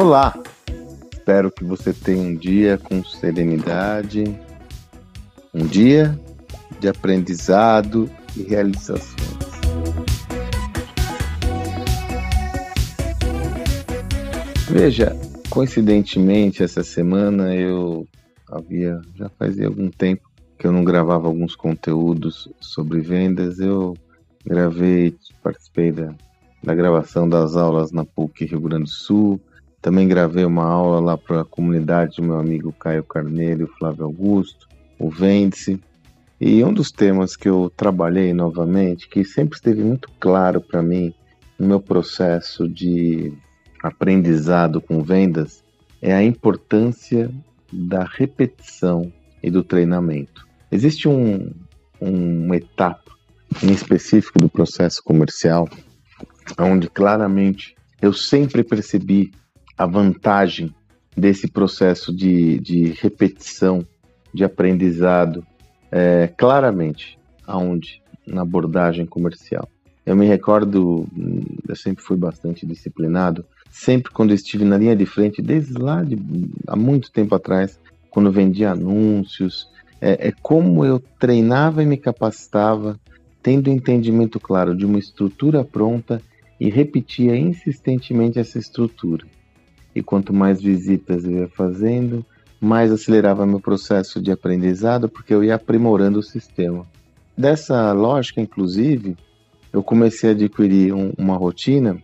Olá! 0.00 0.32
Espero 1.12 1.50
que 1.50 1.64
você 1.64 1.92
tenha 1.92 2.22
um 2.22 2.36
dia 2.36 2.78
com 2.78 3.02
serenidade, 3.02 4.22
um 5.52 5.66
dia 5.66 6.16
de 6.78 6.86
aprendizado 6.86 8.08
e 8.36 8.44
realizações. 8.44 9.26
Veja, 14.70 15.16
coincidentemente, 15.50 16.62
essa 16.62 16.84
semana 16.84 17.52
eu 17.56 18.06
havia, 18.52 19.00
já 19.16 19.28
fazia 19.30 19.66
algum 19.66 19.90
tempo 19.90 20.30
que 20.56 20.64
eu 20.64 20.70
não 20.70 20.84
gravava 20.84 21.26
alguns 21.26 21.56
conteúdos 21.56 22.48
sobre 22.60 23.00
vendas, 23.00 23.58
eu 23.58 23.96
gravei, 24.46 25.16
participei 25.42 25.90
da, 25.90 26.14
da 26.62 26.72
gravação 26.72 27.28
das 27.28 27.56
aulas 27.56 27.90
na 27.90 28.04
PUC 28.04 28.44
Rio 28.44 28.60
Grande 28.60 28.84
do 28.84 28.90
Sul, 28.90 29.40
também 29.80 30.08
gravei 30.08 30.44
uma 30.44 30.64
aula 30.64 31.00
lá 31.00 31.16
para 31.16 31.42
a 31.42 31.44
comunidade 31.44 32.16
do 32.16 32.22
meu 32.22 32.38
amigo 32.38 32.72
Caio 32.72 33.04
Carneiro 33.04 33.64
e 33.64 33.78
Flávio 33.78 34.04
Augusto, 34.04 34.68
o 34.98 35.08
Vende-se. 35.08 35.80
E 36.40 36.62
um 36.62 36.72
dos 36.72 36.90
temas 36.90 37.36
que 37.36 37.48
eu 37.48 37.72
trabalhei 37.76 38.32
novamente, 38.32 39.08
que 39.08 39.24
sempre 39.24 39.56
esteve 39.56 39.82
muito 39.82 40.08
claro 40.20 40.60
para 40.60 40.82
mim 40.82 41.12
no 41.58 41.66
meu 41.66 41.80
processo 41.80 42.68
de 42.68 43.32
aprendizado 43.82 44.80
com 44.80 45.02
vendas, 45.02 45.64
é 46.00 46.12
a 46.12 46.22
importância 46.22 47.30
da 47.72 48.04
repetição 48.04 49.12
e 49.42 49.50
do 49.50 49.62
treinamento. 49.64 50.46
Existe 50.70 51.08
um, 51.08 51.50
uma 52.00 52.56
etapa 52.56 53.12
em 53.62 53.72
específico 53.72 54.38
do 54.38 54.48
processo 54.48 55.02
comercial 55.02 55.68
onde 56.58 56.88
claramente 56.88 57.74
eu 58.00 58.12
sempre 58.12 58.62
percebi 58.62 59.32
a 59.78 59.86
vantagem 59.86 60.74
desse 61.16 61.48
processo 61.48 62.14
de, 62.14 62.58
de 62.58 62.92
repetição, 63.00 63.86
de 64.34 64.42
aprendizado, 64.42 65.46
é, 65.90 66.26
claramente, 66.26 67.18
aonde? 67.46 68.02
Na 68.26 68.42
abordagem 68.42 69.06
comercial. 69.06 69.68
Eu 70.04 70.16
me 70.16 70.26
recordo, 70.26 71.06
eu 71.66 71.76
sempre 71.76 72.02
fui 72.02 72.16
bastante 72.16 72.66
disciplinado, 72.66 73.44
sempre 73.70 74.12
quando 74.12 74.34
estive 74.34 74.64
na 74.64 74.76
linha 74.76 74.96
de 74.96 75.06
frente, 75.06 75.40
desde 75.40 75.74
lá 75.74 76.02
de, 76.02 76.18
há 76.66 76.76
muito 76.76 77.10
tempo 77.10 77.34
atrás, 77.34 77.78
quando 78.10 78.32
vendia 78.32 78.72
anúncios, 78.72 79.68
é, 80.00 80.28
é 80.28 80.32
como 80.42 80.84
eu 80.84 80.98
treinava 81.18 81.82
e 81.82 81.86
me 81.86 81.96
capacitava, 81.96 82.98
tendo 83.42 83.70
entendimento 83.70 84.40
claro 84.40 84.76
de 84.76 84.84
uma 84.84 84.98
estrutura 84.98 85.64
pronta 85.64 86.20
e 86.60 86.68
repetia 86.68 87.36
insistentemente 87.36 88.38
essa 88.38 88.58
estrutura 88.58 89.24
e 89.94 90.02
quanto 90.02 90.32
mais 90.32 90.60
visitas 90.60 91.24
eu 91.24 91.32
ia 91.32 91.48
fazendo, 91.48 92.24
mais 92.60 92.90
acelerava 92.90 93.46
meu 93.46 93.60
processo 93.60 94.20
de 94.20 94.30
aprendizado, 94.30 95.08
porque 95.08 95.32
eu 95.32 95.44
ia 95.44 95.54
aprimorando 95.54 96.18
o 96.18 96.22
sistema. 96.22 96.86
Dessa 97.36 97.92
lógica, 97.92 98.40
inclusive, 98.40 99.16
eu 99.72 99.82
comecei 99.82 100.30
a 100.30 100.32
adquirir 100.32 100.92
um, 100.92 101.12
uma 101.16 101.36
rotina. 101.36 102.02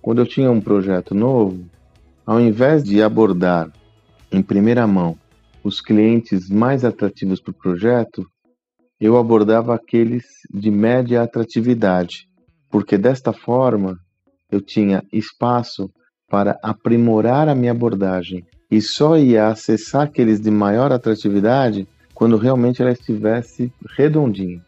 Quando 0.00 0.20
eu 0.20 0.26
tinha 0.26 0.50
um 0.50 0.60
projeto 0.60 1.14
novo, 1.14 1.64
ao 2.24 2.40
invés 2.40 2.84
de 2.84 3.02
abordar 3.02 3.72
em 4.30 4.42
primeira 4.42 4.86
mão 4.86 5.16
os 5.64 5.80
clientes 5.80 6.48
mais 6.48 6.84
atrativos 6.84 7.40
para 7.40 7.50
o 7.50 7.54
projeto, 7.54 8.24
eu 9.00 9.16
abordava 9.16 9.74
aqueles 9.74 10.24
de 10.52 10.70
média 10.70 11.22
atratividade, 11.22 12.28
porque 12.70 12.96
desta 12.96 13.32
forma 13.32 13.98
eu 14.50 14.60
tinha 14.60 15.02
espaço 15.12 15.90
para 16.28 16.58
aprimorar 16.62 17.48
a 17.48 17.54
minha 17.54 17.72
abordagem 17.72 18.44
e 18.70 18.80
só 18.82 19.16
ia 19.16 19.48
acessar 19.48 20.02
aqueles 20.02 20.40
de 20.40 20.50
maior 20.50 20.92
atratividade 20.92 21.88
quando 22.14 22.36
realmente 22.36 22.82
ela 22.82 22.92
estivesse 22.92 23.72
redondinha. 23.96 24.60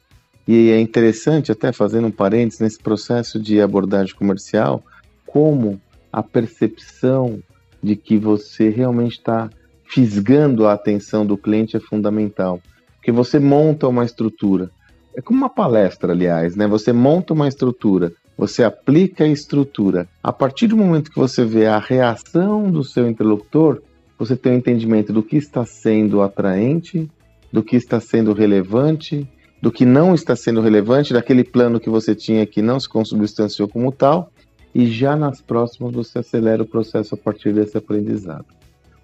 E 0.48 0.70
é 0.70 0.80
interessante, 0.80 1.52
até 1.52 1.70
fazendo 1.72 2.06
um 2.06 2.10
parênteses, 2.10 2.60
nesse 2.60 2.78
processo 2.78 3.38
de 3.38 3.60
abordagem 3.60 4.14
comercial, 4.14 4.82
como 5.26 5.80
a 6.12 6.22
percepção 6.22 7.40
de 7.82 7.94
que 7.94 8.16
você 8.16 8.68
realmente 8.68 9.18
está 9.18 9.50
fisgando 9.84 10.66
a 10.66 10.72
atenção 10.72 11.26
do 11.26 11.36
cliente 11.36 11.76
é 11.76 11.80
fundamental. 11.80 12.60
Porque 12.96 13.12
você 13.12 13.38
monta 13.38 13.88
uma 13.88 14.04
estrutura. 14.04 14.70
É 15.16 15.20
como 15.20 15.40
uma 15.40 15.50
palestra, 15.50 16.12
aliás, 16.12 16.54
né? 16.54 16.66
Você 16.66 16.92
monta 16.92 17.32
uma 17.32 17.48
estrutura 17.48 18.12
você 18.40 18.64
aplica 18.64 19.24
a 19.24 19.28
estrutura. 19.28 20.08
A 20.22 20.32
partir 20.32 20.66
do 20.66 20.74
momento 20.74 21.10
que 21.10 21.18
você 21.18 21.44
vê 21.44 21.66
a 21.66 21.78
reação 21.78 22.70
do 22.70 22.82
seu 22.82 23.06
interlocutor, 23.06 23.82
você 24.18 24.34
tem 24.34 24.52
um 24.52 24.56
entendimento 24.56 25.12
do 25.12 25.22
que 25.22 25.36
está 25.36 25.66
sendo 25.66 26.22
atraente, 26.22 27.06
do 27.52 27.62
que 27.62 27.76
está 27.76 28.00
sendo 28.00 28.32
relevante, 28.32 29.30
do 29.60 29.70
que 29.70 29.84
não 29.84 30.14
está 30.14 30.34
sendo 30.34 30.62
relevante, 30.62 31.12
daquele 31.12 31.44
plano 31.44 31.78
que 31.78 31.90
você 31.90 32.14
tinha 32.14 32.46
que 32.46 32.62
não 32.62 32.80
se 32.80 32.88
consubstanciou 32.88 33.68
como 33.68 33.92
tal, 33.92 34.32
e 34.74 34.86
já 34.86 35.14
nas 35.14 35.42
próximas 35.42 35.92
você 35.92 36.20
acelera 36.20 36.62
o 36.62 36.66
processo 36.66 37.14
a 37.14 37.18
partir 37.18 37.52
desse 37.52 37.76
aprendizado. 37.76 38.46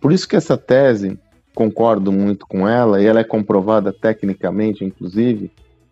Por 0.00 0.12
isso 0.12 0.26
que 0.26 0.36
essa 0.36 0.56
tese, 0.56 1.18
concordo 1.54 2.10
muito 2.10 2.46
com 2.46 2.66
ela, 2.66 3.02
e 3.02 3.04
ela 3.04 3.20
é 3.20 3.24
comprovada 3.24 3.92
tecnicamente, 3.92 4.82
inclusive, 4.82 5.50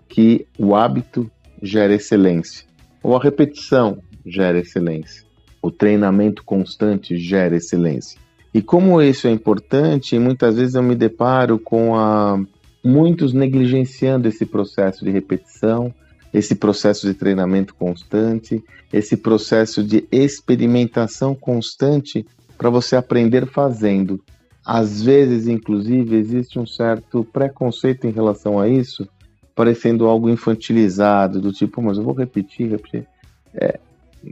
que 0.09 0.47
o 0.59 0.75
hábito 0.75 1.31
gera 1.61 1.93
excelência 1.93 2.73
ou 3.05 3.15
a 3.15 3.23
repetição 3.23 3.99
gera 4.25 4.59
excelência. 4.59 5.25
O 5.61 5.71
treinamento 5.71 6.43
constante 6.43 7.19
gera 7.19 7.55
excelência. 7.55 8.19
E 8.53 8.63
como 8.63 9.01
isso 9.03 9.27
é 9.27 9.31
importante, 9.31 10.19
muitas 10.19 10.57
vezes 10.57 10.75
eu 10.75 10.83
me 10.83 10.95
deparo 10.95 11.59
com 11.59 11.95
a, 11.95 12.43
muitos 12.83 13.35
negligenciando 13.35 14.27
esse 14.27 14.47
processo 14.47 15.05
de 15.05 15.11
repetição, 15.11 15.93
esse 16.33 16.55
processo 16.55 17.07
de 17.07 17.15
treinamento 17.15 17.75
constante, 17.75 18.65
esse 18.93 19.17
processo 19.17 19.85
de 19.85 20.09
experimentação 20.11 21.35
constante 21.35 22.27
para 22.57 22.71
você 22.71 22.97
aprender 22.97 23.47
fazendo. 23.47 24.21
Às 24.65 25.03
vezes, 25.03 25.47
inclusive, 25.47 26.17
existe 26.17 26.59
um 26.59 26.67
certo 26.67 27.23
preconceito 27.23 28.07
em 28.07 28.11
relação 28.11 28.59
a 28.59 28.67
isso, 28.67 29.07
parecendo 29.55 30.07
algo 30.07 30.29
infantilizado, 30.29 31.41
do 31.41 31.53
tipo, 31.53 31.81
mas 31.81 31.97
eu 31.97 32.05
vou 32.05 32.15
repetir, 32.15 32.71
repetir. 32.71 33.07
É, 33.55 33.79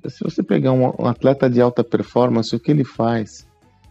se 0.09 0.25
você 0.25 0.43
pegar 0.43 0.73
um, 0.73 0.93
um 0.99 1.07
atleta 1.07 1.49
de 1.49 1.61
alta 1.61 1.85
performance, 1.85 2.55
o 2.55 2.59
que 2.59 2.71
ele 2.71 2.85
faz? 2.85 3.47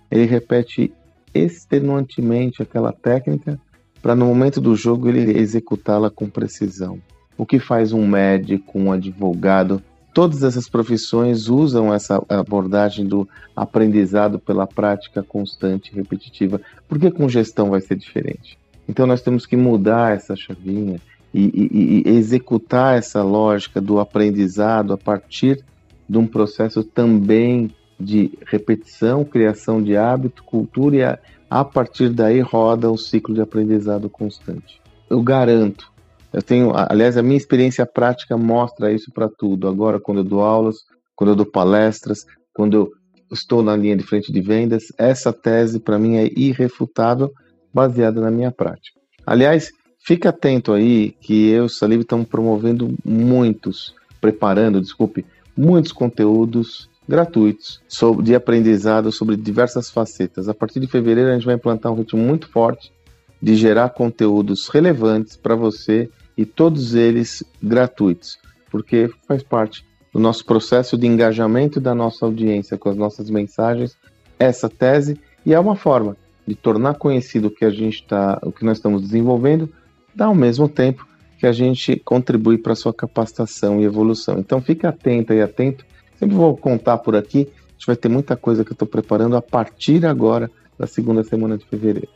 Ele 0.10 0.26
repete 0.26 0.94
extenuantemente 1.34 2.62
aquela 2.62 2.92
técnica 2.92 3.60
para 4.02 4.16
no 4.16 4.26
momento 4.26 4.60
do 4.60 4.76
jogo 4.76 5.08
ele 5.08 5.38
executá-la 5.40 6.10
com 6.10 6.30
precisão. 6.30 7.00
O 7.38 7.46
que 7.46 7.60
faz 7.60 7.94
um 7.94 8.06
médico, 8.06 8.80
um 8.80 8.92
advogado, 8.92 9.82
todas 10.14 10.44
essas 10.44 10.68
profissões 10.68 11.48
usam 11.48 11.94
essa 11.94 12.22
abordagem 12.28 13.06
do 13.06 13.28
aprendizado 13.56 14.40
pela 14.40 14.68
prática 14.68 15.24
constante 15.24 15.92
e 15.92 15.96
repetitiva. 15.96 16.60
Por 16.88 17.00
que 17.00 17.12
com 17.12 17.30
gestão 17.30 17.70
vai 17.70 17.80
ser 17.80 17.96
diferente? 17.96 18.58
Então 18.90 19.06
nós 19.06 19.22
temos 19.22 19.46
que 19.46 19.56
mudar 19.56 20.16
essa 20.16 20.36
chavinha 20.36 21.00
e, 21.34 21.42
e, 21.44 22.10
e 22.10 22.18
executar 22.18 22.98
essa 22.98 23.24
lógica 23.24 23.80
do 23.80 24.00
aprendizado 24.00 24.94
a 24.94 24.98
partir 24.98 25.64
de 26.08 26.18
um 26.18 26.28
processo 26.28 26.84
também 26.84 27.72
de 28.00 28.32
repetição, 28.46 29.24
criação 29.24 29.82
de 29.82 29.96
hábito, 29.96 30.44
cultura 30.44 30.96
e 30.96 31.04
a, 31.04 31.20
a 31.50 31.64
partir 31.64 32.10
daí 32.10 32.40
roda 32.40 32.90
o 32.90 32.98
ciclo 32.98 33.34
de 33.34 33.42
aprendizado 33.42 34.10
constante. 34.10 34.82
Eu 35.10 35.22
garanto, 35.22 35.92
eu 36.34 36.42
tenho, 36.42 36.72
aliás, 36.74 37.18
a 37.18 37.24
minha 37.24 37.38
experiência 37.38 37.86
prática 37.86 38.38
mostra 38.38 38.92
isso 38.92 39.12
para 39.12 39.30
tudo. 39.30 39.68
Agora, 39.68 40.00
quando 40.00 40.20
eu 40.20 40.24
dou 40.24 40.42
aulas, 40.42 40.78
quando 41.16 41.32
eu 41.32 41.36
dou 41.36 41.46
palestras, 41.46 42.26
quando 42.54 42.76
eu 42.76 42.90
estou 43.32 43.62
na 43.62 43.76
linha 43.76 43.98
de 43.98 44.04
frente 44.04 44.32
de 44.32 44.42
vendas, 44.42 44.86
essa 44.98 45.34
tese 45.34 45.80
para 45.80 46.00
mim 46.00 46.16
é 46.16 46.30
irrefutável, 46.36 47.30
baseada 47.74 48.22
na 48.22 48.32
minha 48.32 48.52
prática. 48.52 49.00
Aliás, 49.26 49.72
Fique 50.04 50.28
atento 50.28 50.74
aí 50.74 51.12
que 51.22 51.50
eu 51.50 51.64
e 51.64 51.66
o 51.68 51.70
Salive 51.70 52.02
estamos 52.02 52.28
promovendo 52.28 52.96
muitos, 53.06 53.94
preparando, 54.20 54.82
desculpe, 54.82 55.24
muitos 55.56 55.92
conteúdos 55.92 56.90
gratuitos 57.08 57.80
sobre, 57.88 58.24
de 58.26 58.34
aprendizado 58.34 59.12
sobre 59.12 59.36
diversas 59.36 59.92
facetas. 59.92 60.50
A 60.50 60.56
partir 60.56 60.80
de 60.80 60.88
fevereiro 60.88 61.30
a 61.30 61.34
gente 61.34 61.46
vai 61.46 61.54
implantar 61.54 61.92
um 61.92 61.96
ritmo 61.96 62.20
muito 62.20 62.50
forte 62.50 62.92
de 63.40 63.56
gerar 63.56 63.90
conteúdos 63.90 64.68
relevantes 64.70 65.36
para 65.36 65.56
você 65.56 66.10
e 66.36 66.46
todos 66.46 66.96
eles 66.96 67.44
gratuitos, 67.62 68.40
porque 68.72 69.08
faz 69.28 69.44
parte 69.44 69.86
do 70.12 70.20
nosso 70.20 70.44
processo 70.46 70.98
de 70.98 71.06
engajamento 71.06 71.80
da 71.80 71.94
nossa 71.94 72.26
audiência 72.26 72.76
com 72.76 72.90
as 72.90 72.96
nossas 72.96 73.30
mensagens, 73.30 73.96
essa 74.40 74.68
tese, 74.68 75.20
e 75.46 75.54
é 75.54 75.60
uma 75.60 75.76
forma 75.76 76.18
de 76.48 76.56
tornar 76.56 76.96
conhecido 76.96 77.50
o 77.50 77.52
que 77.52 77.64
a 77.64 77.70
gente 77.70 78.02
está, 78.02 78.40
o 78.42 78.52
que 78.52 78.66
nós 78.66 78.78
estamos 78.78 79.04
desenvolvendo 79.04 79.72
ao 80.20 80.36
mesmo 80.36 80.68
tempo 80.68 81.08
que 81.38 81.48
a 81.48 81.52
gente 81.52 81.96
contribui 81.98 82.58
para 82.58 82.74
a 82.74 82.76
sua 82.76 82.94
capacitação 82.94 83.80
e 83.80 83.84
evolução. 83.84 84.38
Então 84.38 84.62
fique 84.62 84.86
atento 84.86 85.34
e 85.34 85.42
atento. 85.42 85.86
Sempre 86.18 86.36
vou 86.36 86.56
contar 86.56 86.98
por 87.00 87.16
aqui 87.16 87.48
gente 87.82 87.88
vai 87.88 87.96
ter 87.96 88.10
muita 88.10 88.38
coisa 88.38 88.64
que 88.64 88.72
eu 88.72 88.76
estou 88.76 88.88
preparando 88.88 89.36
a 89.36 89.42
partir 89.42 90.06
agora 90.06 90.52
da 90.78 90.86
segunda 90.86 91.24
semana 91.24 91.58
de 91.58 91.66
fevereiro. 91.66 92.10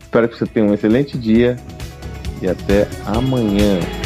Espero 0.00 0.28
que 0.28 0.38
você 0.38 0.46
tenha 0.46 0.64
um 0.64 0.72
excelente 0.72 1.18
dia 1.18 1.56
e 2.40 2.48
até 2.48 2.88
amanhã. 3.04 3.99